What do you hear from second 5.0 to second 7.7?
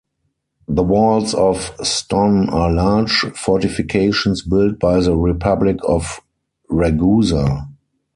Republic of Ragusa.